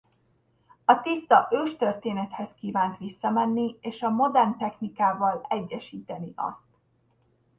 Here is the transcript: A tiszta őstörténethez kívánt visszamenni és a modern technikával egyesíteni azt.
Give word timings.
A 0.85 1.01
tiszta 1.01 1.47
őstörténethez 1.51 2.53
kívánt 2.53 2.97
visszamenni 2.97 3.77
és 3.81 4.01
a 4.01 4.09
modern 4.09 4.57
technikával 4.57 5.45
egyesíteni 5.49 6.31
azt. 6.35 6.69